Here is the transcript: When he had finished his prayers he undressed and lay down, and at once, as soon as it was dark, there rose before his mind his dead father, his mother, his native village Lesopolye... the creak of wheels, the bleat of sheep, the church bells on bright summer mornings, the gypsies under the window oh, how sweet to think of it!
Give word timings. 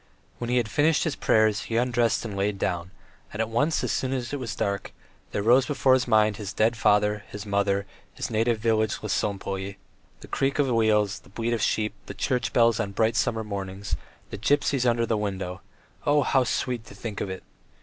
When 0.39 0.49
he 0.49 0.57
had 0.57 0.67
finished 0.67 1.03
his 1.03 1.15
prayers 1.15 1.65
he 1.65 1.77
undressed 1.77 2.25
and 2.25 2.35
lay 2.35 2.51
down, 2.53 2.89
and 3.31 3.39
at 3.39 3.49
once, 3.49 3.83
as 3.83 3.91
soon 3.91 4.13
as 4.13 4.33
it 4.33 4.39
was 4.39 4.55
dark, 4.55 4.93
there 5.31 5.43
rose 5.43 5.67
before 5.67 5.93
his 5.93 6.07
mind 6.07 6.37
his 6.37 6.53
dead 6.53 6.75
father, 6.75 7.23
his 7.29 7.45
mother, 7.45 7.85
his 8.15 8.31
native 8.31 8.57
village 8.57 9.01
Lesopolye... 9.03 9.75
the 10.21 10.27
creak 10.27 10.57
of 10.57 10.67
wheels, 10.69 11.19
the 11.19 11.29
bleat 11.29 11.53
of 11.53 11.61
sheep, 11.61 11.93
the 12.07 12.15
church 12.15 12.51
bells 12.51 12.79
on 12.79 12.93
bright 12.93 13.15
summer 13.15 13.43
mornings, 13.43 13.95
the 14.31 14.39
gypsies 14.39 14.89
under 14.89 15.05
the 15.05 15.17
window 15.17 15.61
oh, 16.07 16.23
how 16.23 16.43
sweet 16.45 16.83
to 16.87 16.95
think 16.95 17.21
of 17.21 17.29
it! 17.29 17.43